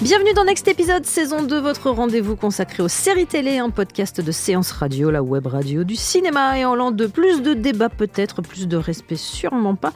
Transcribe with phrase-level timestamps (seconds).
[0.00, 4.30] Bienvenue dans Next Épisode, saison 2, votre rendez-vous consacré aux séries télé, un podcast de
[4.30, 8.40] séance radio, la web radio, du cinéma et en l'an de plus de débats peut-être,
[8.40, 9.92] plus de respect sûrement pas,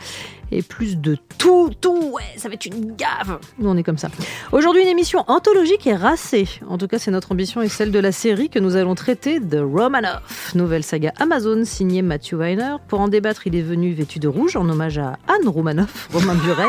[0.51, 3.39] et plus de tout, tout, ouais, ça va être une gave.
[3.61, 4.09] Nous on est comme ça.
[4.51, 6.49] Aujourd'hui une émission anthologique et racée.
[6.69, 9.39] En tout cas c'est notre ambition et celle de la série que nous allons traiter
[9.39, 12.75] de Romanoff, nouvelle saga Amazon signée Matthew Weiner.
[12.89, 16.35] Pour en débattre il est venu vêtu de rouge en hommage à Anne Romanoff, Romain
[16.35, 16.67] Burel.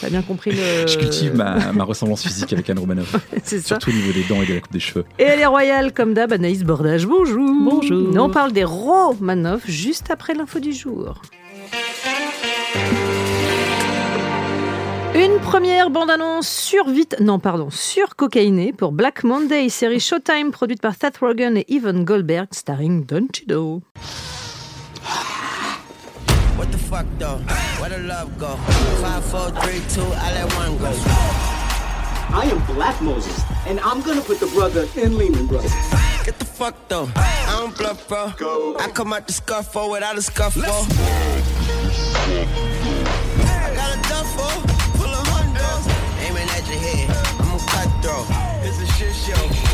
[0.00, 0.86] T'as bien compris le.
[0.86, 3.16] Je cultive ma, ma ressemblance physique avec Anne Romanoff.
[3.44, 3.68] C'est ça.
[3.68, 5.04] Surtout au niveau des dents et de la coupe des cheveux.
[5.18, 7.06] Et elle est royale, comme d'hab, Anaïs Bordage.
[7.06, 7.50] Bonjour.
[7.62, 8.12] Bonjour.
[8.12, 11.22] Nous, on parle des Romanoff juste après l'info du jour.
[15.14, 20.80] Une première bande-annonce sur vite, non pardon, sur cocaïné pour Black Monday, série Showtime produite
[20.80, 23.80] par Seth Rogen et Evan Goldberg, starring Don Cheadle.
[26.92, 27.80] What the fuck though?
[27.80, 28.54] Where the love go?
[29.00, 30.92] Five, four, three, two, I let one go.
[32.36, 35.72] I am Black Moses, and I'm gonna put the brother in Lehman Brothers.
[36.22, 37.08] Get the fuck though.
[37.16, 38.34] I don't bluff, bro.
[38.78, 40.64] I come out the scuffle oh, without a scuffle.
[40.64, 40.66] I
[43.74, 44.50] got a duffel
[44.98, 45.88] full of hundos.
[46.28, 47.08] Aiming at your head.
[47.40, 48.26] I'm a cutthroat.
[48.66, 49.71] It's a shit show.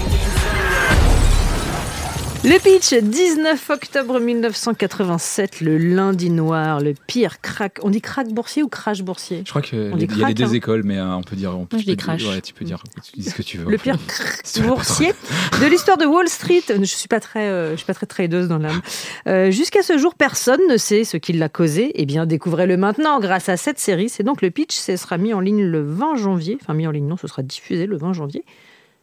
[2.49, 7.79] Le pitch, 19 octobre 1987, le lundi noir, le pire crack.
[7.83, 9.43] On dit crack boursier ou crash boursier?
[9.45, 10.53] Je crois qu'il y a les deux hein.
[10.53, 11.51] écoles, mais euh, on peut dire.
[11.51, 12.25] On peut, Moi, je tu dis peux- crash.
[12.25, 12.83] Ouais, tu peux dire.
[13.05, 13.71] Tu dis ce que tu veux.
[13.71, 15.13] Le pire crack boursier
[15.61, 16.63] de l'histoire de Wall Street.
[16.69, 18.81] Je suis pas très, euh, je suis pas très tradeuse dans l'âme.
[19.27, 21.93] Euh, Jusqu'à ce jour, personne ne sait ce qui l'a causé.
[21.97, 24.09] Eh bien, découvrez-le maintenant grâce à cette série.
[24.09, 24.75] C'est donc le pitch.
[24.75, 26.57] Ce sera mis en ligne le 20 janvier.
[26.63, 28.43] Enfin, mis en ligne, non, ce sera diffusé le 20 janvier.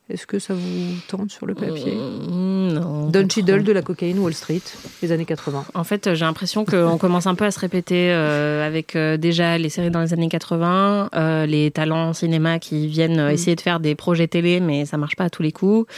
[0.08, 0.62] Est-ce que ça vous
[1.08, 3.10] tente sur le papier Mm, non.
[3.10, 4.62] Don Cheadle de la cocaïne Wall Street,
[5.02, 5.66] les années 80.
[5.74, 9.58] En fait, j'ai l'impression qu'on commence un peu à se répéter euh, avec euh, déjà
[9.58, 13.34] les séries dans les années 80, euh, les talents cinéma qui viennent euh, Mm.
[13.34, 15.92] essayer de faire des projets télé, mais ça marche pas à tous les coups.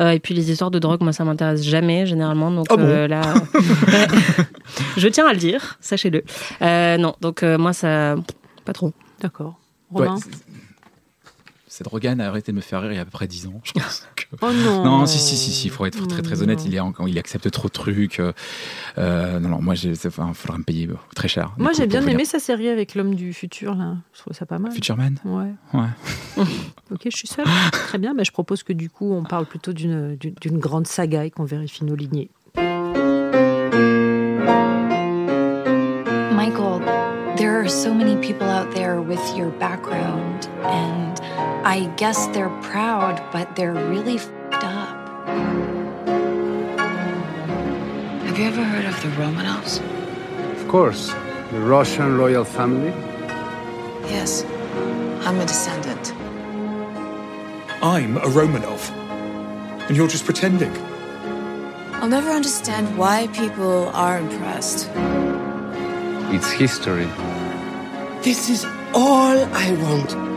[0.00, 2.50] Euh, et puis les histoires de drogue, moi, ça m'intéresse jamais généralement.
[2.50, 3.20] Donc Ah bon euh, là,
[3.54, 3.60] Ouais.
[4.96, 6.22] je tiens à le dire, sachez-le.
[6.62, 8.16] Euh, non, donc euh, moi, ça,
[8.64, 8.92] pas trop.
[9.20, 9.58] D'accord.
[9.90, 10.30] Ouais, Romain c'est-
[11.80, 13.46] Cette Rogan a arrêté de me faire rire il y a à peu près 10
[13.46, 14.06] ans, je pense.
[14.14, 16.74] que- Oh non Non, si, si, si, si, il faut être très très honnête, il,
[16.74, 18.20] est en- il accepte trop de trucs.
[18.20, 18.34] euh,
[18.98, 21.54] euh, non, non, moi, il faudra me payer euh, très cher.
[21.56, 23.96] Moi, j'ai bien aimé sa série avec l'homme du futur, là.
[24.12, 24.72] Je trouve ça pas mal.
[24.72, 25.52] Futureman Ouais.
[25.72, 25.86] Ouais.
[26.92, 27.46] Ok, je suis seule.
[27.72, 28.12] Très bien.
[28.12, 30.18] mais je propose que du coup, on parle plutôt d'une
[30.58, 32.28] grande saga et qu'on vérifie nos lignées.
[36.34, 36.80] Michael,
[37.36, 41.09] there are so many people out there with your background, and
[41.64, 45.28] I guess they're proud, but they're really fed up.
[48.24, 49.82] Have you ever heard of the Romanovs?
[50.58, 51.12] Of course,
[51.52, 52.94] the Russian royal family.
[54.08, 54.42] Yes.
[55.26, 56.14] I'm a descendant.
[57.82, 58.90] I'm a Romanov.
[59.86, 60.74] And you're just pretending.
[62.00, 64.88] I'll never understand why people are impressed.
[66.32, 67.06] It's history.
[68.22, 70.29] This is all I want.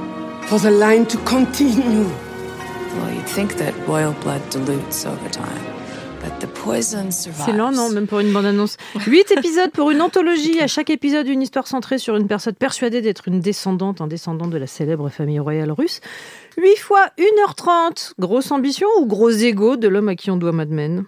[0.53, 2.05] For the line to continue.
[2.05, 5.47] Well, you'd think that royal blood dilutes over time,
[6.21, 7.45] but the poison survives.
[7.45, 8.77] C'est lent, non Même pour une bande-annonce.
[9.07, 10.61] Huit épisodes pour une anthologie.
[10.61, 14.45] À chaque épisode, une histoire centrée sur une personne persuadée d'être une descendante, un descendant
[14.45, 16.01] de la célèbre famille royale russe.
[16.59, 18.11] 8 fois 1h30.
[18.19, 21.05] Grosse ambition ou gros ego de l'homme à qui on doit Mad Men?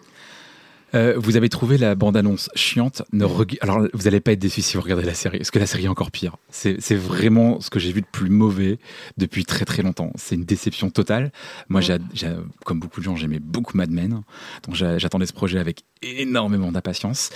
[0.96, 3.02] Euh, vous avez trouvé la bande-annonce chiante.
[3.12, 5.60] Ne reg- Alors, vous n'allez pas être déçu si vous regardez la série, parce que
[5.60, 6.38] la série est encore pire.
[6.50, 8.80] C'est vraiment ce que j'ai vu de plus mauvais
[9.18, 10.12] depuis très très longtemps.
[10.16, 11.32] C'est une déception totale.
[11.70, 12.34] Moi, j'ai, j'ai-
[12.66, 14.22] comme beaucoup de gens, j'aimais beaucoup Mad Men.
[14.66, 17.30] Donc, j'a- j'attendais ce projet avec énormément d'impatience.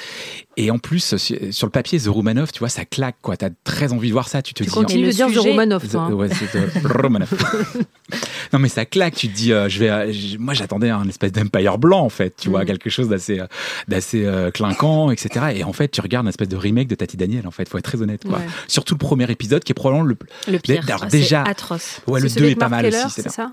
[0.58, 3.36] Et en plus, sur, sur le papier, The Romanov, tu vois, ça claque, quoi.
[3.36, 4.42] T'as très envie de voir ça.
[4.42, 4.76] Tu te Tu dis.
[4.76, 6.14] continues Mais de dire The Romanov, toi, hein.
[6.14, 6.48] ouais, c'est
[6.82, 7.30] The Romanov.
[8.54, 9.16] non, mais ça claque.
[9.16, 12.36] Tu te dis, euh, je vais, euh, moi, j'attendais un espèce d'empire blanc, en fait.
[12.38, 12.66] Tu vois, Mm.
[12.68, 13.48] quelque chose d'assez, euh,
[13.88, 15.48] d'assez euh, clinquant, etc.
[15.56, 17.48] Et en fait, tu regardes un espèce de remake de Tati Daniel.
[17.48, 18.40] En fait, faut être très honnête, quoi.
[18.40, 18.46] Ouais.
[18.68, 20.18] Surtout le premier épisode, qui est probablement le.
[20.48, 22.02] Le pire, Alors, c'est déjà- atroce.
[22.08, 22.98] Ouais, le C'est celui 2 est pas mal aussi.
[23.10, 23.52] c'est ça?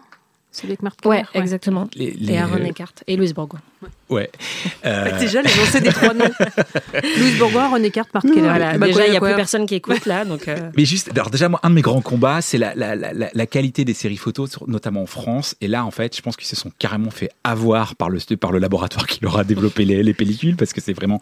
[0.52, 1.40] celui avec Marc Ouais, Keller, ouais.
[1.43, 1.87] exactement.
[1.94, 2.93] Les- les- Et Aaron Eckhart.
[3.06, 3.60] Et Louise Bourgoin.
[3.82, 3.88] Ouais.
[4.11, 6.25] Euh, Déjà, les lancé des trois noms.
[7.19, 8.41] Louise Bourgoin, René Carte, Marc Keller.
[8.43, 9.29] Voilà, Bah, déjà, il n'y a quoi.
[9.31, 10.25] plus personne qui écoute là.
[10.25, 12.94] Donc, euh, Mais juste, alors déjà, moi, un de mes grands combats, c'est la, la,
[12.94, 15.56] la, qualité des séries photos, notamment en France.
[15.61, 18.53] Et là, en fait, je pense qu'ils se sont carrément fait avoir par le, par
[18.53, 21.20] le laboratoire qui leur a développé les, les pellicules, parce que c'est vraiment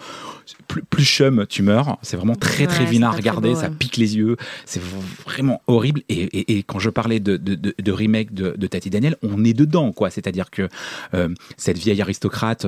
[0.69, 1.99] plus, plus chum, tu meurs.
[2.03, 3.51] C'est vraiment très, très Ouais, vilain à regarder.
[3.51, 3.75] beau, ça ouais.
[3.79, 4.37] pique les yeux.
[4.67, 4.83] C'est
[5.25, 6.03] vraiment horrible.
[6.09, 9.17] Et, et, et quand je parlais de, de, de, de remake de, de Tati Daniel,
[9.23, 10.11] on est dedans, quoi.
[10.11, 10.69] C'est-à-dire que
[11.15, 12.65] euh, cette vieille aristocrate,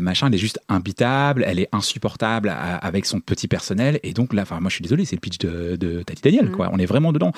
[0.00, 4.00] machin, elle est juste imbitable, elle est insupportable à- avec son petit personnel.
[4.02, 6.50] Et donc là, enfin, moi, je suis désolé, c'est le pitch de, de Tati Daniel,
[6.50, 6.68] quoi.
[6.72, 7.32] On est vraiment dedans.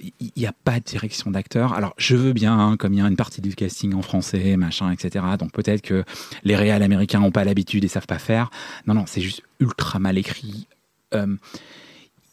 [0.00, 1.72] Il n'y a pas de direction d'acteur.
[1.74, 4.56] Alors, je veux bien, hein, comme il y a une partie du casting en français,
[4.56, 5.24] machin, etc.
[5.38, 6.04] Donc peut-être que
[6.44, 8.50] les réals américains n'ont pas l'habitude et savent pas faire.
[8.86, 10.66] Non, non, c'est juste ultra mal écrit.
[11.14, 11.36] Euh,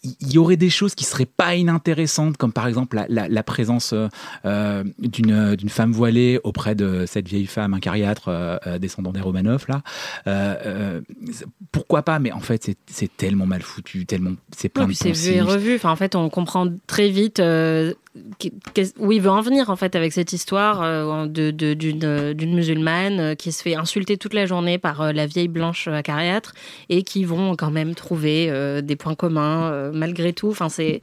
[0.04, 3.44] il y aurait des choses qui seraient pas inintéressantes, comme par exemple la, la- la
[3.44, 4.08] présence euh,
[4.46, 9.22] euh, d'une d'une femme voilée auprès de cette vieille femme incariâtre euh, euh, descendant des
[9.22, 9.82] Romanov là.
[10.28, 11.02] Euh, euh,
[11.72, 14.96] pourquoi pas Mais en fait, c'est- c'est tellement mal foutu, tellement c'est plein de puis
[14.98, 15.76] c'est vu et revu.
[15.76, 17.94] Enfin, en fait, on comprend très vite euh,
[19.00, 22.34] où il veut en venir en fait avec cette histoire euh, de- de- d'une euh,
[22.34, 26.54] d'une musulmane euh, qui se fait insulter toute la journée par la vieille blanche acariâtre
[26.90, 28.52] et qui vont quand même trouver
[28.84, 30.50] des points communs malgré tout.
[30.50, 31.02] Enfin, c'est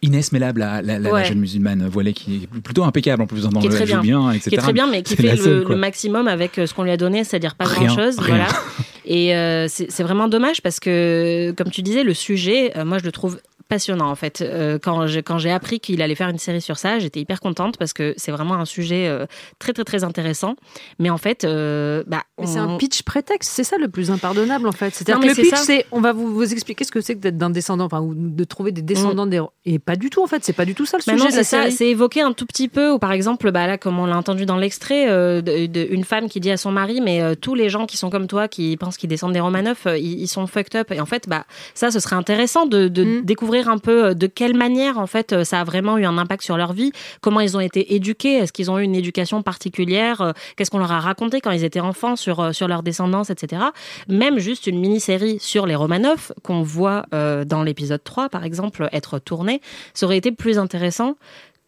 [0.00, 3.70] Inès Mellab, la, jeune musulmane voilée, qui est plutôt impeccable en plus dans qui est
[3.70, 4.48] très bien, bien, etc.
[4.50, 6.96] qui est très bien, mais qui C'est fait le, maximum avec ce qu'on lui a
[6.96, 8.16] donné, c'est-à-dire pas grand-chose.
[8.16, 8.48] Voilà.
[9.04, 12.98] Et euh, c'est c'est vraiment dommage parce que, comme tu disais, le sujet, euh, moi,
[12.98, 14.40] je le trouve passionnant en fait.
[14.40, 17.40] Euh, quand j'ai quand j'ai appris qu'il allait faire une série sur ça, j'étais hyper
[17.40, 19.26] contente parce que c'est vraiment un sujet euh,
[19.58, 20.56] très très très intéressant.
[20.98, 24.68] Mais en fait, euh, bah, c'est on- un pitch prétexte, c'est ça le plus impardonnable
[24.68, 24.94] en fait.
[24.94, 27.38] C'est-à-dire que le pitch, c'est on va vous, vous expliquer ce que c'est que d'être
[27.38, 29.40] d'un descendant, enfin, ou de trouver des descendants des.
[29.64, 31.30] Et pas du tout en fait, c'est pas du tout ça le Bah sujet non,
[31.30, 31.62] de la c'est ça.
[31.62, 31.72] série.
[31.72, 34.46] C'est évoqué un tout petit peu, ou par exemple, bah là, comme on l'a entendu
[34.46, 37.68] dans l'extrait, euh, de- de- une femme qui dit à son mari, mais tous les
[37.68, 40.76] gens qui sont comme toi, qui pensent qu'ils descendent des Romanov, ils, ils sont fucked
[40.76, 40.90] up.
[40.92, 41.44] Et en fait, bah
[41.74, 43.22] ça, ce serait intéressant de, de Mm.
[43.24, 46.18] découvrir un peu euh, de quelle manière, en fait, euh, ça a vraiment eu un
[46.18, 46.92] impact sur leur vie.
[47.20, 50.78] Comment ils ont été éduqués Est-ce qu'ils ont eu une éducation particulière Euh, Qu'est-ce qu'on
[50.78, 53.62] leur a raconté quand ils étaient enfants sur sur leur descendance, etc.
[54.08, 59.18] Même juste une mini-série sur les Romanov qu'on voit dans l'épisode 3, par exemple, être
[59.18, 59.60] tournée,
[59.94, 61.16] ça aurait été plus intéressant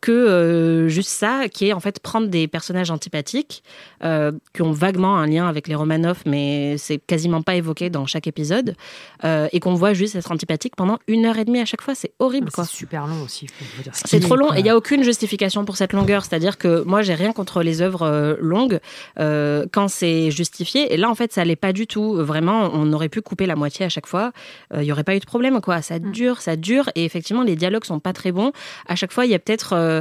[0.04, 3.62] que euh, juste ça, qui est en fait prendre des personnages antipathiques
[4.04, 8.04] euh, qui ont vaguement un lien avec les Romanov, mais c'est quasiment pas évoqué dans
[8.04, 8.76] chaque épisode,
[9.24, 11.94] euh, et qu'on voit juste être antipathique pendant une heure et demie à chaque fois.
[11.94, 12.66] C'est horrible, quoi.
[12.66, 13.46] C'est super long aussi.
[13.94, 14.56] C'est trop long quoi.
[14.56, 16.26] et il n'y a aucune justification pour cette longueur.
[16.26, 18.80] C'est-à-dire que moi, j'ai rien contre les œuvres longues
[19.16, 20.92] quand c'est justifié.
[20.92, 22.16] Et là, en fait, ça l'est pas du tout.
[22.16, 24.32] Vraiment, on aurait pu couper la moitié à chaque fois.
[24.76, 25.80] Il y aurait pas eu de problème, quoi.
[25.80, 26.90] Ça dure, ça dure.
[26.94, 28.52] Et effectivement, les dialogues sont pas très bons.
[28.86, 29.93] À chaque fois, il y a peut-être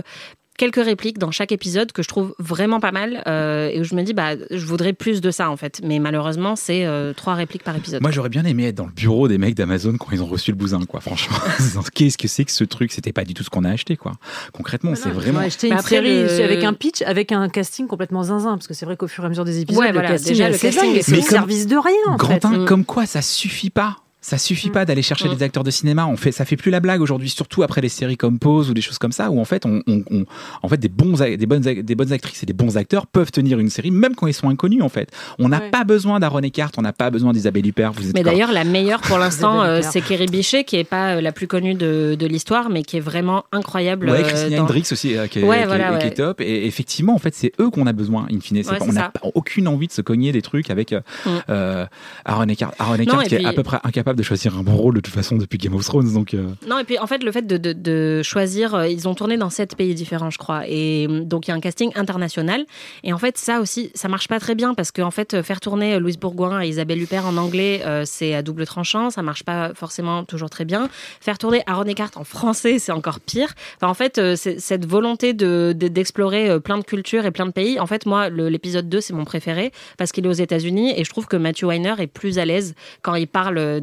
[0.55, 3.95] quelques répliques dans chaque épisode que je trouve vraiment pas mal euh, et où je
[3.95, 5.81] me dis, bah, je voudrais plus de ça, en fait.
[5.83, 8.01] Mais malheureusement, c'est euh, trois répliques par épisode.
[8.03, 10.51] Moi, j'aurais bien aimé être dans le bureau des mecs d'Amazon quand ils ont reçu
[10.51, 11.01] le bousin, quoi.
[11.01, 11.37] Franchement,
[11.95, 12.91] qu'est-ce que c'est que ce truc?
[12.91, 14.13] C'était pas du tout ce qu'on a acheté, quoi.
[14.53, 15.39] Concrètement, c'est vraiment.
[15.39, 18.75] Mais une après, série le- avec un pitch, avec un casting complètement zinzin, parce que
[18.75, 20.57] c'est vrai qu'au fur et à mesure des épisodes, Ouais, le voilà, casting déjà, le
[20.57, 22.45] casting c'est service de rien en fait.
[22.45, 22.65] Mm.
[22.65, 23.97] comme quoi, ça suffit pas.
[24.25, 25.35] Ça suffit pas d'aller chercher Mm.
[25.35, 26.07] des acteurs de cinéma.
[26.07, 28.73] On fait, ça fait plus la blague aujourd'hui, surtout après les séries comme Pose ou
[28.73, 30.25] des choses comme ça, où en fait, on, on- on-
[30.63, 33.31] en fait, des bons, a- des bonnes, des bonnes actrices et des bons acteurs peuvent
[33.31, 35.11] tenir une série, même quand ils sont inconnus, en fait.
[35.39, 35.69] On n'a Ouais.
[35.71, 37.91] pas besoin d'Aaron Eckhart, on n'a pas besoin d'Isabelle Huppert.
[37.91, 41.15] Vous êtes Mais d'ailleurs, la meilleure pour l'instant, euh, c'est Kerry Bichet, qui est pas
[41.15, 44.09] euh, la plus connue de, de l'histoire, mais qui est vraiment incroyable.
[44.09, 46.09] Ouais, euh, Christina dans- Hendricks aussi, euh, qui, est, Ouais, qui est- voilà, qui est
[46.09, 46.13] ouais.
[46.13, 46.39] top.
[46.39, 48.63] Et effectivement, en fait, c'est eux qu'on a besoin, in fine.
[48.63, 51.29] Pas- on n'a aucune envie de se cogner des trucs avec euh, Mm.
[51.49, 51.85] euh,
[52.23, 52.71] Aaron Eckhart.
[52.79, 55.13] Aaron Eckhart qui est à peu près incapable de choisir un bon rôle de toute
[55.13, 56.13] façon depuis Game of Thrones.
[56.13, 59.37] Donc, euh, Non, et puis en fait, le fait de, choisir, euh, ils ont tourné
[59.37, 60.63] dans sept pays différents, je crois.
[60.67, 62.65] Et euh, donc, il y a un casting international.
[63.03, 65.59] Et en fait, ça aussi, ça marche pas très bien parce qu'en fait, euh, faire
[65.59, 69.09] tourner Louise Bourgoin et Isabelle Huppert en anglais, c'est à double tranchant.
[69.09, 70.89] Ça marche pas forcément toujours très bien.
[71.21, 73.53] Faire tourner Aaron Eckhart en français, c'est encore pire.
[73.81, 77.79] En fait, cette volonté de- de- d'explorer plein de cultures et plein de pays.
[77.79, 81.09] En fait, moi, l'épisode 2, c'est mon préféré parce qu'il est aux États-Unis et je
[81.09, 83.79] trouve que Matthew Weiner est plus à l'aise quand il parle euh,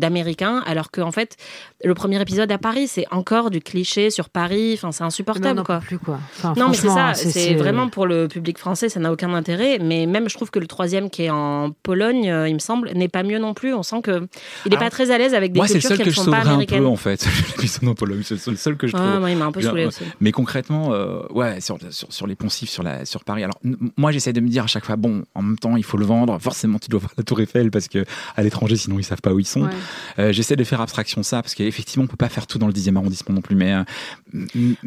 [0.67, 1.37] alors qu'en fait,
[1.85, 4.73] le premier épisode à Paris, c'est encore du cliché sur Paris.
[4.75, 5.79] Enfin, c'est insupportable, n'en quoi.
[5.79, 6.19] peut plus quoi.
[6.37, 7.15] Enfin, Non, mais c'est ça.
[7.15, 9.79] C'est vraiment pour le public français, ça n'a aucun intérêt.
[9.81, 12.91] Mais même, je trouve que le troisième, qui est en Pologne, euh, il me semble,
[12.93, 13.75] n'est pas mieux non plus.
[13.75, 14.11] On sent que
[14.67, 16.03] il n'est Alors, pas très à l'aise avec des moi, c'est le cultures seul qui
[16.05, 16.81] que ne je sont pas sauverais un américaines.
[16.81, 17.27] peu en fait.
[17.57, 19.07] L'épisode en Pologne, c'est le seul que je trouve.
[19.07, 19.89] Ah, moi, il m'a un peu bien, saoulé ouais.
[19.89, 20.05] aussi.
[20.21, 23.43] Mais concrètement, euh, ouais, sur, sur, sur les poncifs, sur, la, sur Paris.
[23.45, 23.59] Alors,
[23.97, 26.05] moi, j'essaie de me dire à chaque fois, bon, en même temps, il faut le
[26.07, 26.39] vendre.
[26.41, 28.05] Forcément, tu dois voir la Tour Eiffel parce que
[28.37, 29.63] à l'étranger, sinon, ils savent pas où ils sont.
[29.63, 29.71] Ouais.
[30.19, 32.67] Euh, J'essaie de faire abstraction de ça parce qu'effectivement, on peut pas faire tout dans
[32.67, 33.55] le 10e arrondissement non plus.
[33.57, 33.83] Mais euh,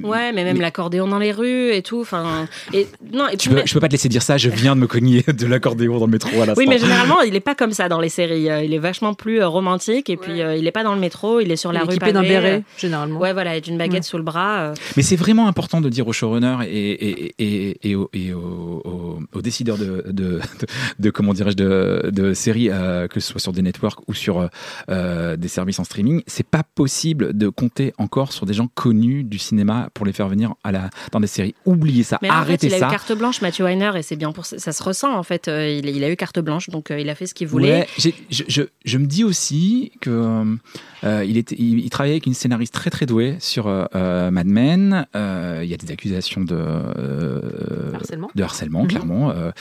[0.02, 2.02] Ouais, mais même l'accordéon dans les rues et tout.
[2.02, 3.28] Enfin, et non.
[3.30, 4.38] Et peux, mais- je peux pas te laisser dire ça.
[4.38, 6.54] Je viens de me cogner de l'accordéon dans le métro à.
[6.58, 8.50] Oui, mais généralement, il est pas comme ça dans les séries.
[8.50, 11.40] Euh, Il est vachement plus romantique et puis euh, il est pas dans le métro,
[11.40, 13.20] il est sur Il la est rue équipé d'un béret, généralement.
[13.20, 14.02] Ouais, voilà, et d'une baguette Ouais.
[14.04, 14.60] sous le bras.
[14.62, 14.74] euh.
[14.98, 18.82] Mais c'est vraiment important de dire aux showrunners et, et, et, et, aux, et aux-
[18.86, 20.40] aux- aux décideurs de, de, de,
[21.00, 24.40] de- comment dirais-je de, de séries, euh, que ce soit sur des networks ou sur
[24.40, 24.48] euh,
[25.38, 29.38] des services en streaming, c'est pas possible de compter encore sur des gens connus du
[29.40, 31.56] cinéma pour les faire venir à la, dans des séries.
[31.66, 32.88] Oubliez ça, Mais en fait, arrêtez il a ça.
[32.88, 34.58] eu carte blanche, Matthew Weiner, et c'est bien pour ça.
[34.60, 35.48] Ça se ressent en fait.
[35.48, 37.82] Euh, Il, il a eu carte blanche, donc euh, il a fait ce qu'il voulait.
[37.82, 37.88] Ouais,
[38.30, 40.44] je, je, je me dis aussi que
[41.04, 44.32] euh, il, était, il, il travaillait avec une scénariste très très douée sur euh, euh,
[44.32, 45.06] Mad Men.
[45.16, 48.30] Euh, il y a des accusations de euh, Harcèlement.
[48.36, 48.88] de harcèlement, Mhm.
[48.88, 49.52] clairement, euh,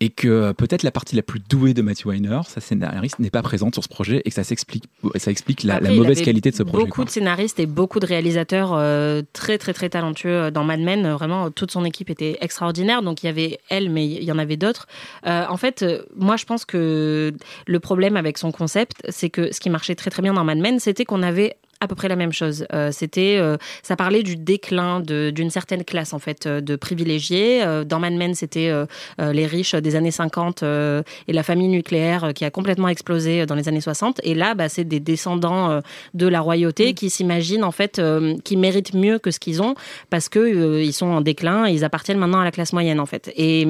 [0.00, 3.42] et que peut-être la partie la plus douée de Matthew Weiner, sa scénariste, n'est pas
[3.42, 4.81] présente sur ce projet et que ça s'explique,
[5.16, 6.84] ça explique la, Après, mauvaise qualité de ce projet.
[6.84, 7.04] Beaucoup quoi.
[7.04, 11.10] de scénaristes et beaucoup de réalisateurs euh, très très très talentueux euh, dans Mad Men.
[11.12, 13.02] Vraiment, toute son équipe était extraordinaire.
[13.02, 14.86] Donc il y avait elle, mais il y en avait d'autres.
[15.26, 15.84] Euh, en fait,
[16.16, 17.32] moi je pense que
[17.66, 20.58] le problème avec son concept, c'est que ce qui marchait très très bien dans Mad
[20.58, 22.64] Men, c'était qu'on avait à peu près la même chose.
[22.72, 27.64] Euh, c'était, euh, ça parlait du déclin d'une certaine classe en fait euh, de privilégiés.
[27.86, 28.72] Dans Mad Men, c'était
[29.18, 33.56] les riches des années 50 euh, et la famille nucléaire qui a complètement explosé dans
[33.56, 34.20] les années 60.
[34.22, 35.80] Et là, bah, c'est des descendants
[36.14, 38.00] de la royauté qui s'imaginent en fait
[38.44, 39.74] qui méritent mieux que ce qu'ils ont
[40.10, 43.06] parce que ils sont en déclin et ils appartiennent maintenant à la classe moyenne en
[43.06, 43.32] fait.
[43.36, 43.66] Et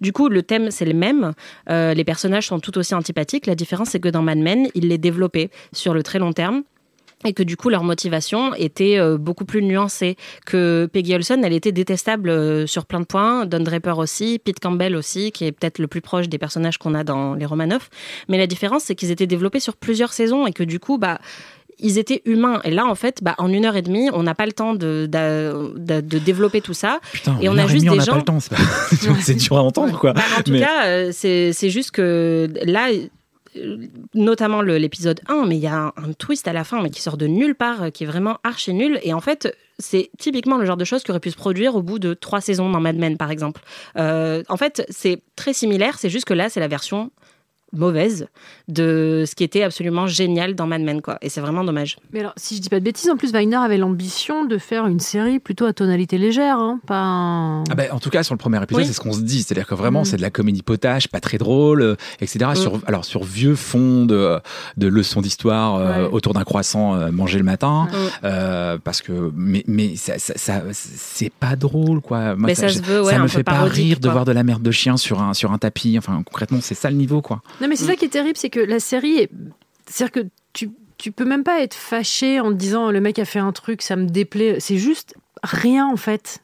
[0.00, 1.32] du coup, le thème c'est le même.
[1.68, 3.46] Les personnages sont tout aussi antipathiques.
[3.46, 6.62] La différence c'est que dans Mad Men, il les développait sur le très long terme
[7.24, 11.40] et que du coup leur motivation était euh, beaucoup plus nuancée que Peggy Olson.
[11.44, 13.44] Elle était détestable euh, sur plein de points.
[13.46, 16.94] Don Draper aussi Pete Campbell aussi qui est peut-être le plus proche des personnages qu'on
[16.94, 17.90] a dans les Romanoff
[18.28, 21.18] mais la différence c'est qu'ils étaient développés sur plusieurs saisons et que du coup bah
[21.82, 22.60] ils étaient humains.
[22.64, 24.74] Et là en fait bah, en une heure et demie on n'a pas le temps
[24.74, 27.00] de, de, de- de développer tout ça.
[27.12, 29.56] Putain, et on a juste demie, des n'a gens pas le temps, c'est pas- dur
[29.58, 30.12] à entendre quoi.
[30.12, 32.88] bah, en tout Mais- cas, euh, c'est juste que là,
[34.14, 36.90] notamment le- l'épisode 1, mais il y a un, un twist à la fin, mais
[36.90, 38.98] qui sort de nulle part, euh, qui est vraiment archi nul.
[39.02, 41.82] Et en fait, c'est typiquement le genre de choses qui aurait pu se produire au
[41.82, 43.60] bout de trois saisons dans Mad Men, par exemple.
[43.96, 47.10] Euh, en fait, c'est très similaire, c'est juste que là, c'est la version
[47.72, 48.26] mauvaise
[48.68, 51.18] de ce qui était absolument génial dans Mad Men, quoi.
[51.22, 51.96] Et c'est vraiment dommage.
[52.12, 54.86] Mais alors, si je dis pas de bêtises, en plus, Weiner avait l'ambition de faire
[54.86, 57.64] une série plutôt à tonalité légère, hein, pas un...
[57.70, 58.86] Ah bah, en tout cas, sur le premier épisode, Oui.
[58.86, 59.42] c'est ce qu'on se dit.
[59.42, 60.04] C'est-à-dire que vraiment, Mm.
[60.04, 62.50] c'est de la comédie potage, pas très drôle, euh, etc.
[62.54, 64.38] Sur, alors, sur vieux fond de,
[64.76, 66.08] de leçons d'histoire euh, Ouais.
[66.12, 67.88] autour d'un croissant euh, mangé le matin.
[67.90, 67.96] Mm.
[68.24, 72.34] Euh, parce que, mais, mais ça, ça, ça- c'est pas drôle, quoi.
[72.36, 74.24] Moi, Mais ça se veut, ouais, ça un me peu fait pas rire de voir
[74.24, 75.96] de la merde de chien sur un, sur un tapis.
[75.98, 77.42] Enfin, concrètement, c'est ça le niveau, quoi.
[77.60, 79.30] Non, mais c'est ça qui est terrible, c'est que la série est.
[79.86, 83.24] C'est-à-dire que tu, tu peux même pas être fâché en te disant le mec a
[83.24, 84.60] fait un truc, ça me déplaît.
[84.60, 86.42] C'est juste rien en fait.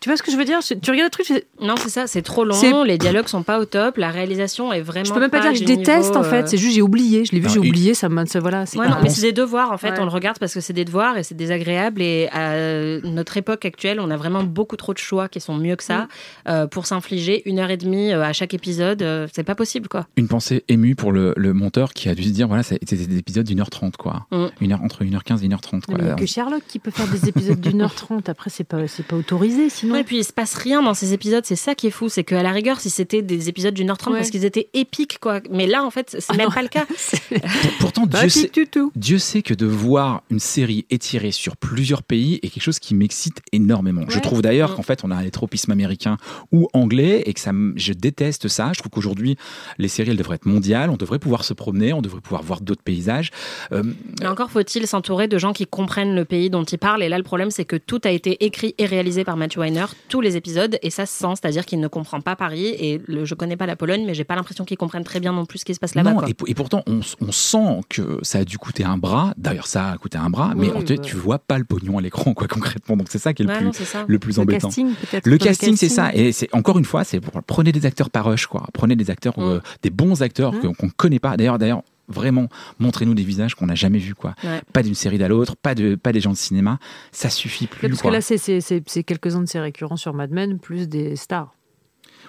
[0.00, 0.60] Tu vois ce que je veux dire?
[0.60, 3.42] Tu regardes le truc, tu fais- Non, c'est ça, c'est trop long, les dialogues sont
[3.42, 6.08] pas au top, la réalisation est vraiment je peux même pas, dire que je déteste
[6.08, 6.42] niveau, en fait.
[6.44, 7.24] euh, C'est juste j'ai oublié.
[7.26, 7.92] Je l'ai vu, j'ai oublié.
[7.94, 8.24] Ça me.
[8.40, 8.64] Voilà.
[8.66, 9.90] c'est Ouais, non, mais c'est des devoirs en fait.
[9.90, 10.00] Ouais.
[10.00, 12.00] On le regarde parce que c'est des devoirs et c'est désagréable.
[12.02, 15.76] Et à notre époque actuelle, on a vraiment beaucoup trop de choix qui sont mieux
[15.76, 16.08] que ça Mm.
[16.48, 19.02] euh, pour s'infliger une heure et demie euh, à chaque épisode.
[19.02, 20.06] euh, c'est pas possible quoi.
[20.16, 23.18] Une pensée émue pour le, le monteur qui a dû se dire, voilà, c'était des
[23.18, 24.26] épisodes d'une heure trente, quoi.
[24.30, 24.46] Mm.
[24.62, 26.14] Une heure, entre 1h15 et 1h30, quoi.
[26.14, 28.28] Que Sherlock qui peut faire des épisodes d'une heure trente.
[28.30, 29.89] Après, c'est pas, c'est pas autorisé sinon.
[29.92, 31.44] Ouais, et puis il se passe rien dans ces épisodes.
[31.46, 33.98] C'est ça qui est fou, c'est qu'à la rigueur, si c'était des épisodes d'une heure
[33.98, 35.40] trente, parce qu'ils étaient épiques quoi.
[35.50, 36.52] Mais là, en fait, c'est Ah même non.
[36.54, 36.86] pas le cas.
[37.80, 38.30] Pourtant, Pas Dieu du
[38.60, 38.92] sait, tout.
[38.96, 42.94] Dieu sait que de voir une série étirée sur plusieurs pays est quelque chose qui
[42.94, 44.02] m'excite énormément.
[44.08, 44.76] Je trouve d'ailleurs Mm.
[44.76, 46.16] qu'en fait, on a un tropisme américain
[46.52, 48.72] ou anglais et que ça, je déteste ça.
[48.74, 49.36] Je trouve qu'aujourd'hui,
[49.78, 50.90] les séries, elles devraient être mondiales.
[50.90, 53.30] On devrait pouvoir se promener, on devrait pouvoir voir d'autres paysages.
[53.72, 53.82] Euh,
[54.20, 57.02] Mais encore faut-il s'entourer de gens qui comprennent le pays dont ils parlent.
[57.02, 59.79] Et là, le problème, c'est que tout a été écrit et réalisé par Matthew Weiner,
[60.08, 62.66] tous les épisodes, et ça se sent, c'est-à-dire qu'il ne comprend pas Paris.
[62.78, 65.32] Et le, je connais pas la Pologne, mais j'ai pas l'impression qu'ils comprennent très bien
[65.32, 66.14] non plus ce qui se passe là-bas.
[66.28, 67.00] et, et pourtant, on,
[67.32, 69.32] sent que ça a dû coûter un bras.
[69.36, 71.02] D'ailleurs, ça a coûté un bras, mais Oui, en fait, bah.
[71.02, 72.96] tu vois pas le pognon à l'écran, quoi, concrètement.
[72.96, 74.68] Donc, c'est ça qui est le Ouais, plus, non, le plus Le embêtant.
[74.68, 74.88] casting.
[75.24, 76.14] Le casting, c'est ça.
[76.14, 78.66] Et c'est encore une fois, c'est pour prenez des acteurs par rush, quoi.
[78.72, 79.42] Prenez des acteurs, Mm.
[79.42, 80.60] euh, des bons acteurs Mm.
[80.60, 81.36] que- qu'on ne connaît pas.
[81.36, 82.48] D'ailleurs, d'ailleurs, vraiment,
[82.78, 84.34] montrez-nous des visages qu'on n'a jamais vus, quoi.
[84.44, 84.60] Ouais.
[84.72, 86.78] Pas d'une série à l'autre, pas de, pas des gens de cinéma.
[87.12, 87.88] Ça suffit plus.
[87.88, 91.54] Parce que là, c'est quelques-uns de ces récurrents sur Mad Men, plus des stars.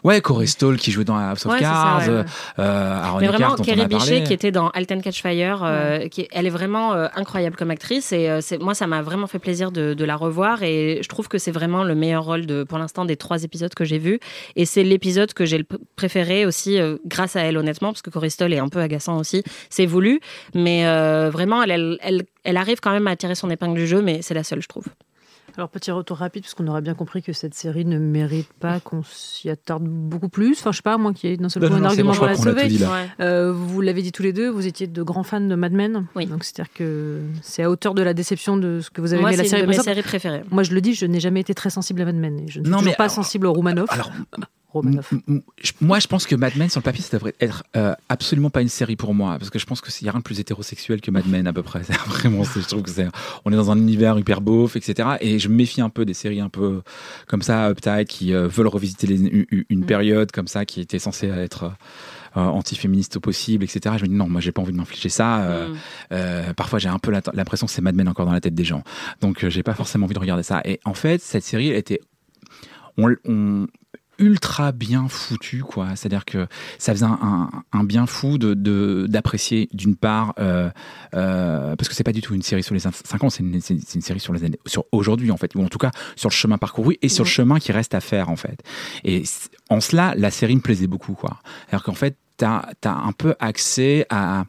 [0.04, 2.24] Ouais, Corey Stoll qui jouait dans House of Ouais, c'est ça, Cards, ouais,
[2.60, 3.86] euh, Aaron Mais vraiment, Kerry.
[3.86, 7.70] Bichet qui était dans Alten Catch Fire, euh, qui, elle est vraiment euh, incroyable comme
[7.72, 11.08] actrice et c'est- moi ça m'a vraiment fait plaisir de, de la revoir et je
[11.08, 14.00] trouve que c'est vraiment le meilleur rôle de, pour l'instant des trois épisodes que j'ai
[14.00, 14.20] vus
[14.56, 15.66] et c'est l'épisode que j'ai le
[15.96, 19.44] préféré aussi grâce à elle honnêtement parce que Corey Stoll est un peu agaçant aussi,
[19.70, 20.20] c'est voulu
[20.56, 20.84] mais
[21.30, 24.22] vraiment elle, elle, elle, elle arrive quand même à tirer son épingle du jeu mais
[24.22, 24.86] c'est la seule je trouve.
[25.58, 28.80] Alors, petit retour rapide, parce qu'on aura bien compris que cette série ne mérite pas
[28.80, 30.54] qu'on s'y attarde beaucoup plus.
[30.60, 32.26] Enfin, je sais pas, moi qui ai d'un seul Non, coup un c'est argument pour
[32.26, 32.68] la sauver.
[32.68, 32.84] dit.
[33.20, 36.06] Euh, vous l'avez dit tous les deux, vous étiez de grands fans de Mad Men.
[36.16, 36.26] Oui.
[36.26, 39.32] Donc, c'est-à-dire que c'est à hauteur de la déception de ce que vous avez Moi
[39.32, 39.96] aimé la c'est série une de mes précédente.
[39.96, 40.44] séries préférées.
[40.52, 42.40] Moi, je le dis, je n'ai jamais été très sensible à Mad Men.
[42.40, 43.88] Et je ne suis Non, mais pas alors- sensible au Romanov.
[43.90, 44.10] Alors,
[45.82, 48.62] Moi, je pense que Mad Men, sur le papier, ça devrait être euh, absolument pas
[48.62, 49.38] une série pour moi.
[49.38, 51.54] Parce que je pense qu'il n'y a rien de plus hétérosexuel que Mad Men, à
[51.54, 51.82] peu près.
[52.08, 53.08] Vraiment, je trouve que c'est.
[53.46, 55.10] On est dans un univers hyper beauf, etc.
[55.22, 56.82] Et je me méfie un peu des séries un peu
[57.28, 59.20] comme ça, uptight, qui euh, veulent revisiter les-
[59.52, 61.66] une, une période comme ça, qui était censée être.
[61.66, 61.72] euh,
[62.40, 63.96] anti-féministe au possible, etc.
[63.98, 65.42] Je me dis non, moi j'ai pas envie de m'infliger ça.
[65.44, 65.76] Euh, Mm.
[66.14, 68.64] euh, parfois j'ai un peu l'impression que c'est Mad Men encore dans la tête des
[68.64, 68.84] gens.
[69.20, 70.62] Donc j'ai pas forcément envie de regarder ça.
[70.64, 72.00] Et en fait, cette série elle était
[72.98, 73.68] on, on-
[74.22, 75.90] ultra bien foutu quoi.
[75.96, 76.48] C'est à dire que
[76.78, 80.70] ça faisait un, un- un bien fou de de- d'apprécier d'une part euh,
[81.16, 83.60] euh, parce que c'est pas du tout une série sur les 5 ans c'est une,
[83.60, 86.58] série sur les années sur aujourd'hui en fait ou en tout cas sur le chemin
[86.58, 88.62] parcouru et sur le chemin qui reste à faire en fait.
[89.04, 89.24] Et
[89.70, 91.40] en cela la série me plaisait beaucoup quoi.
[91.72, 94.46] Dire qu'en fait t'as as un peu accès à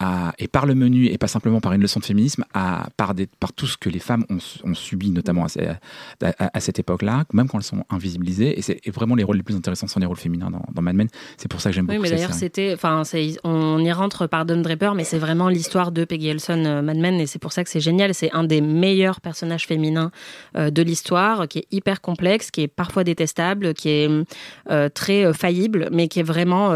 [0.00, 3.14] à- et par le menu et pas simplement par une leçon de féminisme, à, par,
[3.14, 7.48] des, par tout ce que les femmes ont, ont subi, notamment à, cette époque-là, même
[7.48, 8.58] quand elles sont invisibilisées.
[8.58, 10.96] Et c'est vraiment les rôles les plus intéressants sont les rôles féminins dans, dans Mad
[10.96, 11.08] Men.
[11.36, 12.72] C'est pour ça que j'aime Oui, beaucoup mais cette d'ailleurs, c'était.
[12.74, 13.02] Enfin,
[13.44, 16.96] on y rentre par Don Draper, mais c'est vraiment l'histoire de Peggy Elson, euh, Mad
[16.96, 18.14] Men, et c'est pour ça que c'est génial.
[18.14, 20.10] C'est un des meilleurs personnages féminins
[20.56, 24.08] euh, de l'histoire, qui est hyper complexe, qui est parfois détestable, qui est
[24.70, 26.74] euh, très faillible, mais qui est vraiment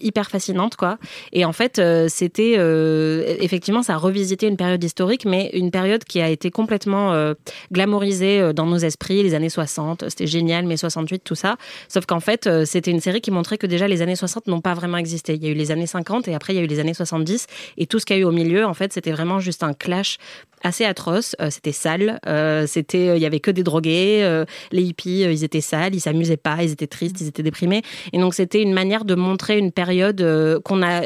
[0.00, 0.98] hyper fascinante, quoi.
[1.32, 2.08] Et en fait, euh,
[2.56, 7.12] euh, effectivement, ça a revisité une période historique, mais une période qui a été complètement
[7.12, 7.34] euh,
[7.72, 10.04] glamourisée euh, dans nos esprits, les années 60.
[10.08, 11.56] C'était génial, mai 68, tout ça.
[11.88, 14.60] Sauf qu'en fait, euh, c'était une série qui montrait que déjà les années 60 n'ont
[14.60, 15.34] pas vraiment existé.
[15.34, 16.94] Il y a eu les années 50 et après il y a eu les années
[16.94, 19.62] 70 et tout ce qu'il y a eu au milieu, en fait, c'était vraiment juste
[19.62, 20.18] un clash
[20.62, 21.36] assez atroce.
[21.40, 22.18] Euh, c'était sale.
[22.26, 24.20] euh, c'était, euh, il y avait que des drogués.
[24.22, 27.82] euh, les hippies, ils étaient sales, ils s'amusaient pas, ils étaient tristes, ils étaient déprimés.
[28.12, 30.24] Et donc c'était une manière de montrer une période
[30.64, 31.02] qu'on a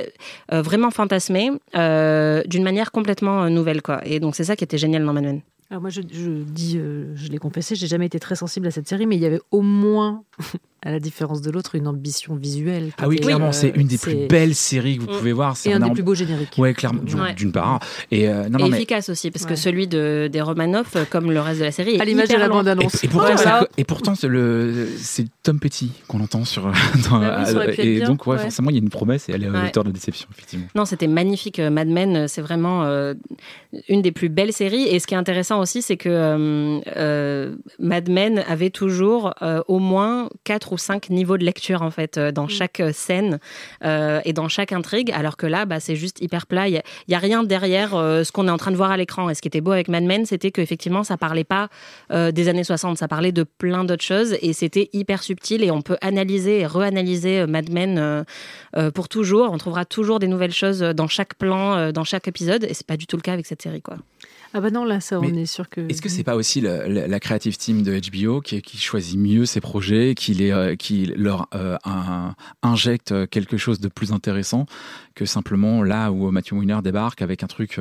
[0.51, 4.01] vraiment fantasmée d'une manière complètement nouvelle, quoi.
[4.07, 5.41] Et donc c'est ça qui était génial dans Mad Men.
[5.71, 6.79] Alors moi, je, je dis,
[7.15, 9.41] je l'ai confessé, j'ai jamais été très sensible à cette série, mais il y avait
[9.51, 10.23] au moins,
[10.85, 12.91] à la différence de l'autre, une ambition visuelle.
[12.99, 15.19] Ah oui, clairement, euh, c'est une des plus belles séries que vous Mm.
[15.19, 15.57] pouvez voir.
[15.57, 16.55] C'est Et un des plus beaux génériques.
[16.59, 17.53] Ouais, clairement, d'une Ouais.
[17.53, 17.79] part.
[18.11, 21.05] Et euh, non, et non, mais efficace aussi, parce que celui de, des Romanov, euh,
[21.09, 23.03] comme le reste de la série, est À l'image de la bande-annonce.
[23.03, 23.69] Et, et pourtant, Ouais, ça- voilà.
[23.79, 26.63] et pourtant, c'est Tom Petty qu'on entend sur.
[27.11, 28.43] dans- Ah oui, être et bien, donc, ouais, ouais.
[28.43, 29.63] forcément, il y a une promesse et elle est à Ouais.
[29.65, 30.67] l'auteur de déception, effectivement.
[30.75, 31.61] Non, c'était magnifique.
[31.61, 33.15] Mad Men, c'est vraiment euh,
[33.89, 34.89] une des plus belles séries.
[34.89, 39.63] Et ce qui est intéressant aussi, c'est que euh, euh, Mad Men avait toujours euh,
[39.69, 43.39] au moins quatre ou cinq niveaux de lecture en fait euh, dans chaque euh, scène
[43.85, 45.13] euh, et dans chaque intrigue.
[45.13, 46.67] Alors que là, bah, c'est juste hyper plat.
[46.69, 49.31] Il y a- rien derrière euh, ce qu'on est en train de voir à l'écran.
[49.31, 51.69] Et ce qui était beau avec Mad Men, c'était qu'effectivement, ça parlait pas
[52.11, 55.63] euh, des années 60, ça parlait de plein d'autres choses et c'était hyper subtil.
[55.63, 58.25] Et on peut analyser et reanalyser Mad Men
[58.95, 59.51] pour toujours.
[59.53, 62.97] On trouvera toujours des nouvelles choses dans chaque plan, dans chaque épisode, et c'est pas
[62.97, 63.97] du tout le cas avec cette série, quoi.
[64.55, 65.81] Ah bah non, là, ça, on Mais est sûr que.
[65.89, 69.19] Est-ce que c'est pas aussi le- le- la creative team de HBO qui, qui choisit
[69.19, 74.13] mieux ses projets, qui, les, euh, qui leur euh, un- injecte quelque chose de plus
[74.13, 74.67] intéressant
[75.15, 77.79] que simplement là où Matthew Weiner débarque avec un truc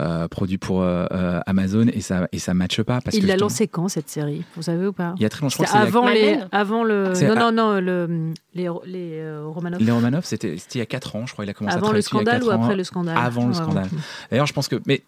[0.00, 1.06] euh, produit pour euh,
[1.46, 4.42] Amazon et ça et ça matche pas parce Il l'a lancé quand cette série?
[4.56, 5.14] Vous savez ou pas?
[5.16, 5.50] Il y a très longtemps.
[5.50, 7.12] Je crois C'était que c'est avant, Mad les, avant le.
[7.28, 9.80] Non, non, non, le, les, les euh, Romanov.
[9.80, 11.44] Les Romanov, c'était c'était il y a 4 ans, je crois.
[11.44, 12.62] Il a commencé à Avant le travailler dessus il y a scandale ou ans.
[12.64, 13.16] après le scandale?
[13.18, 13.88] Avant le scandale.
[14.30, 14.76] D'ailleurs, je pense que.
[14.86, 15.02] Mais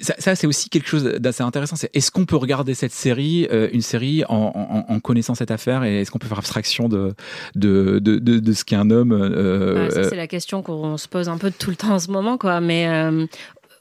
[0.00, 1.76] ça, ça, c'est aussi quelque chose d'assez intéressant.
[1.76, 4.52] C'est est-ce qu'on peut regarder cette série, euh, une série, en,
[4.88, 7.14] en- en connaissant cette affaire, et est-ce qu'on peut faire abstraction de
[7.54, 10.62] de, de, de, de ce qu'est un homme euh, Ouais, ça, euh, c'est la question
[10.62, 12.60] qu'on se pose un peu tout le temps en ce moment, quoi.
[12.60, 12.88] Mais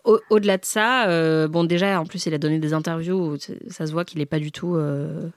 [0.03, 3.37] au- au-delà de ça, euh, bon, déjà, en plus, il a donné des interviews où
[3.69, 5.27] ça se voit qu'il n'est pas du tout euh,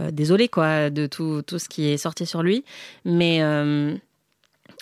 [0.00, 2.64] euh, désolé, quoi, de tout, tout ce qui est sorti sur lui.
[3.04, 3.40] Mais.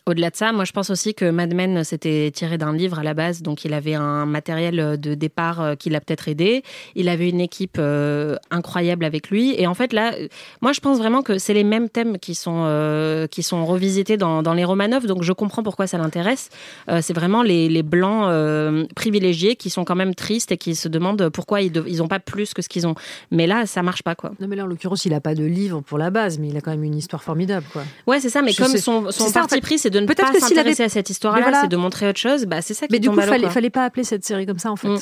[0.06, 2.98] Euh, au-delà de ça, moi je pense aussi que Mad Men s'était tiré d'un livre
[2.98, 6.62] à la base, donc il avait un matériel de départ euh, qui l'a peut-être aidé.
[6.94, 9.54] Il avait une équipe euh, incroyable avec lui.
[9.58, 10.28] Et en fait là, euh,
[10.60, 14.16] moi je pense vraiment que c'est les mêmes thèmes qui sont, euh, qui sont revisités
[14.16, 16.48] dans, dans les Romanov, donc je comprends pourquoi ça l'intéresse.
[16.88, 20.74] Euh, c'est vraiment les, les blancs euh, privilégiés qui sont quand même tristes et qui
[20.74, 22.94] se demandent pourquoi ils n'ont ils pas plus que ce qu'ils ont.
[23.30, 24.32] Mais là, ça marche pas quoi.
[24.40, 26.56] Non, mais là, en l'occurrence, il n'a pas de livre pour la base, mais il
[26.56, 27.64] a quand même une histoire formidable.
[27.72, 27.82] Quoi.
[28.06, 30.26] Ouais, c'est ça, mais Je comme sais- son, son parti pris, c'est de ne Peut-être
[30.26, 31.60] pas que s'il s'intéresser avait- à cette histoire-là, voilà.
[31.62, 33.70] c'est de montrer autre chose, bah, c'est ça qui Mais du coup, il fallait, fallait
[33.70, 34.88] pas appeler cette série comme ça, en fait.
[34.88, 34.98] Mm.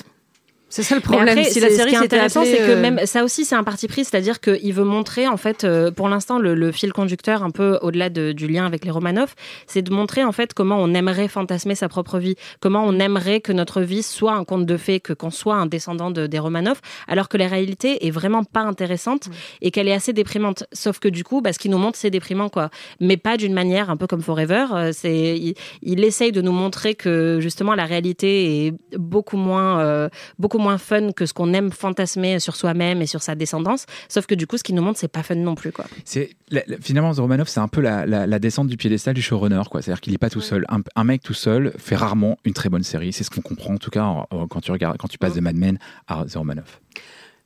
[0.71, 1.29] C'est ça le problème.
[1.37, 3.57] après, si la ce série qui est intéressant, c'est que euh, même ça aussi, c'est
[3.57, 6.93] un parti pris, c'est-à-dire qu'il veut montrer, en fait, euh, pour l'instant, le, le fil
[6.93, 9.35] conducteur, un peu au-delà de- du lien avec les Romanov,
[9.67, 13.41] c'est de montrer en fait comment on aimerait fantasmer sa propre vie, comment on aimerait
[13.41, 16.39] que notre vie soit un conte de fées, que qu'on soit un descendant de, des
[16.39, 19.29] Romanov, alors que la réalité est vraiment pas intéressante
[19.61, 20.65] et qu'elle est assez déprimante.
[20.73, 22.71] Sauf que du coup, bah, ce qu'il nous montre, c'est déprimant, quoi.
[23.01, 24.67] Mais pas d'une manière un peu comme Forever.
[24.73, 29.81] euh, C'est, il, il essaye de nous montrer que justement la réalité est beaucoup moins,
[29.81, 33.87] euh, beaucoup moins fun que ce qu'on aime fantasmer sur soi-même et sur sa descendance.
[34.09, 35.87] Sauf que du coup, ce qu'il nous montre, c'est pas fun non plus, quoi.
[36.05, 39.15] C'est la- la- finalement The Romanov, c'est un peu la, la- la descente du piédestal
[39.15, 39.83] du showrunner, quoi.
[39.83, 40.65] C'est-à-dire qu'il n'est pas tout seul.
[40.69, 43.13] Un, un mec tout seul fait rarement une très bonne série.
[43.13, 45.35] C'est ce qu'on comprend en tout cas en- en- quand tu regardes, quand tu passes
[45.35, 46.79] de Mad Men à The Romanov.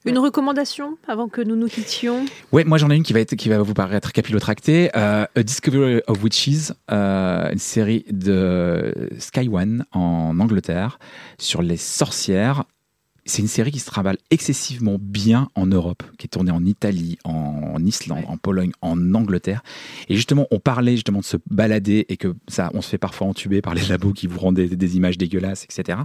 [0.06, 2.26] Une recommandation avant que nous nous quittions?
[2.52, 4.90] Ouais, moi j'en ai une qui va être, qui va vous paraître capillotractée.
[4.94, 10.98] Euh, A Discovery of Witches, euh, une série de Sky One en Angleterre
[11.38, 12.64] sur les sorcières.
[13.26, 17.18] C'est une série qui se travaille excessivement bien en Europe, qui est tournée en Italie,
[17.24, 19.62] en Islande, en Pologne, en Angleterre.
[20.08, 23.26] Et justement, on parlait justement de se balader et que ça, on se fait parfois
[23.26, 25.98] entuber par les labos qui vous rendent des, des images dégueulasses, etc.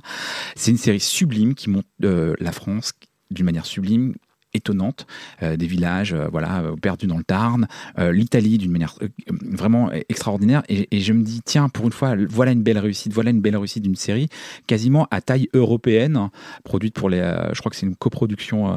[0.55, 2.93] C'est une série sublime qui montre euh, la France
[3.31, 4.15] d'une manière sublime,
[4.53, 5.05] étonnante,
[5.43, 8.95] euh, des villages, euh, voilà, euh, perdus dans le Tarn, euh, l'Italie d'une manière
[9.43, 10.63] vraiment extraordinaire.
[10.69, 13.41] Et, et je me dis, tiens, pour une fois, voilà une belle réussite, voilà une
[13.41, 14.27] belle réussite d'une série
[14.67, 16.29] quasiment à taille européenne,
[16.63, 17.19] produite pour les,
[17.53, 18.73] je crois que c'est une coproduction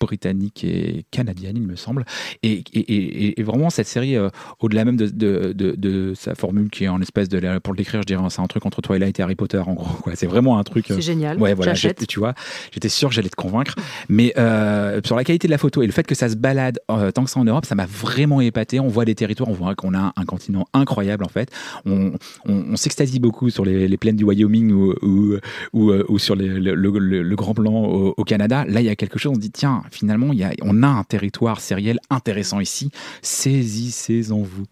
[0.00, 2.04] britannique et canadienne, il me semble.
[2.42, 4.16] Et, et- vraiment cette série,
[4.60, 7.78] au-delà même de, de, de- de sa formule qui est en espèce de, pour le
[7.78, 9.94] décrire, je dirais, c'est un truc entre Twilight et Harry Potter, en gros.
[10.02, 10.14] quoi.
[10.16, 10.86] C'est vraiment un truc.
[10.88, 11.38] C'est génial.
[11.38, 12.34] Ouais, voilà, tu vois,
[12.72, 13.74] j'étais sûr que j'allais te convaincre.
[14.08, 14.57] Mais euh,
[15.04, 17.24] sur la qualité de la photo et le fait que ça se balade euh, tant
[17.24, 18.80] que ça en Europe, ça m'a vraiment épaté.
[18.80, 21.50] On voit des territoires, on voit qu'on a un, continent incroyable en fait.
[21.86, 22.12] On,
[22.46, 25.32] on, s'extasie beaucoup sur les, plaines du Wyoming ou,
[25.74, 27.84] euh, sur le, Grand Blanc
[28.16, 28.64] au, Canada.
[28.66, 30.30] Là, il y a quelque chose, on se dit, tiens, finalement,
[30.62, 32.90] on a un territoire sériel intéressant ici.
[33.22, 34.64] Saisissez-en vous.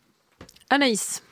[0.71, 1.23] Anaïs.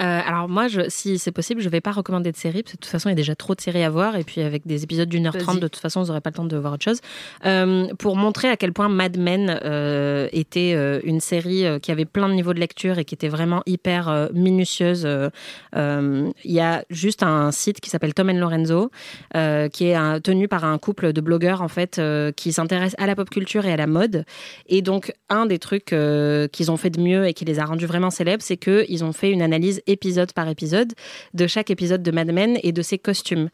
[0.00, 2.76] Euh, alors moi, je, si c'est possible, je vais pas recommander de série parce que
[2.78, 4.66] de toute façon, il y a déjà trop de séries à voir et puis avec
[4.66, 6.74] des épisodes d'une heure trente, de toute façon, vous n'aurez pas le temps de voir
[6.74, 7.00] autre chose.
[7.46, 10.72] Euh, pour montrer à quel point Mad Men euh, était
[11.04, 15.06] une série qui avait plein de niveaux de lecture et qui était vraiment hyper minutieuse.
[15.74, 18.90] Il y a juste un site qui s'appelle Tom and Lorenzo,
[19.72, 22.00] qui est un- tenu par un couple de blogueurs en fait
[22.36, 24.24] qui s'intéressent à la pop culture et à la mode.
[24.68, 25.94] Et donc un des trucs
[26.52, 29.04] qu'ils ont fait de mieux et qui les a rendus vraiment célèbres, c'est que ils
[29.04, 30.92] ont fait une analyse épisode par épisode
[31.34, 33.48] de chaque épisode de Mad Men et de ses costumes.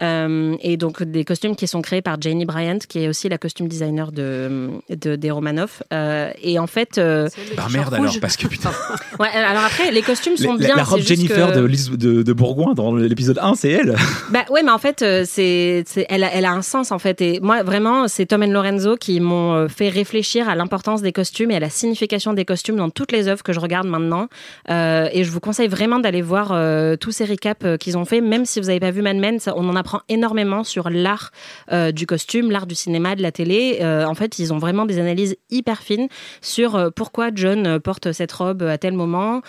[0.00, 3.38] Euh, et donc des costumes qui sont créés par Janie Bryant, qui est aussi la
[3.38, 5.82] costume designer de, de des Romanoff.
[5.92, 8.70] Euh, et en fait, euh, Bah merde alors, parce que putain.
[9.18, 10.76] ouais, alors après les costumes sont La, bien.
[10.76, 13.96] la robe Jennifer que- de, de, de Bourgoin dans l'épisode 1, c'est elle.
[14.30, 17.20] Bah ouais, mais en fait, euh, c'est, elle, a, elle a un sens en fait.
[17.20, 21.12] Et moi, vraiment, c'est Tom et Lorenzo qui m'ont euh, fait réfléchir à l'importance des
[21.12, 24.28] costumes et à la signification des costumes dans toutes les œuvres que je regarde maintenant.
[24.70, 28.04] Euh, et je vous conseille vraiment d'aller voir euh, tous ces récaps euh, qu'ils ont
[28.04, 29.38] fait, même si vous n'avez pas vu Mad Men.
[29.38, 31.30] ça- on en apprend énormément sur l'art
[31.72, 33.78] euh, du costume, l'art du cinéma, de la télé.
[33.82, 36.08] En fait, ils ont vraiment des analyses hyper fines
[36.42, 39.40] sur pourquoi John porte cette robe à tel moment,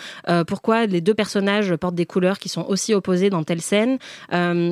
[0.46, 3.98] pourquoi les deux personnages portent des couleurs qui sont aussi opposées dans telle scène,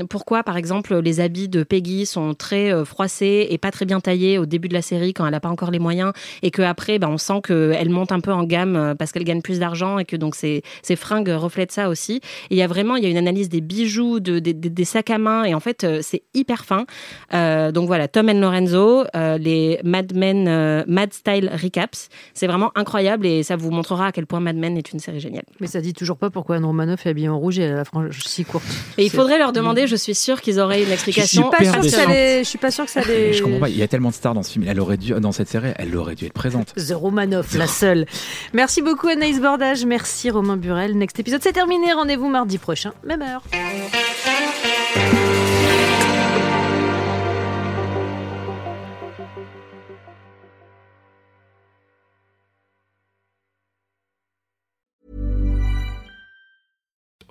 [0.09, 4.39] pourquoi par exemple les habits de Peggy sont très froissés et pas très bien taillés
[4.39, 6.99] au début de la série quand elle n'a pas encore les moyens et que après
[6.99, 10.05] ben, on sent qu'elle monte un peu en gamme parce qu'elle gagne plus d'argent et
[10.05, 12.17] que donc ses, ses fringues reflètent ça aussi.
[12.51, 14.71] Et il y a vraiment il y a une analyse des bijoux, de, des- des-
[14.71, 16.87] des sacs à main et en fait euh, c'est hyper fin.
[17.35, 22.47] Euh, donc voilà, Tom and Lorenzo, euh, les Mad Men, euh, Mad Style Recaps, c'est
[22.47, 25.45] vraiment incroyable et ça vous montrera à quel point Mad Men est une série géniale.
[25.61, 27.77] Mais ça dit toujours pas pourquoi Anne Romanoff est habillée en rouge et elle a
[27.77, 28.65] la frange si courte.
[28.99, 31.51] Et il faudrait leur demander, je suis sûre qu'ils auraient une explication.
[31.59, 33.33] Je suis pas sûre que ça les- je suis pas sûre que ça les.
[33.33, 34.65] Je comprends pas, il y a tellement de stars dans ce film.
[34.69, 36.75] Elle aurait dû, dans cette série, elle aurait dû être présente.
[36.75, 38.07] The Romanoff, la seule.
[38.53, 40.97] Merci beaucoup Anaïs Bordage, merci Romain Burel.
[40.97, 41.93] Next épisode, c'est terminé.
[41.93, 43.43] Rendez-vous mardi prochain, même heure.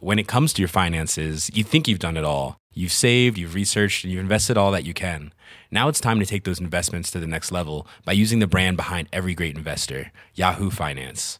[0.02, 2.58] When it comes to your finances, you think you've done it all.
[2.74, 5.34] You've saved, you've researched, and you've invested all that you can.
[5.72, 8.78] Now it's time to take those investments to the next level by using the brand
[8.78, 11.40] behind every great investor, Yahoo Finance.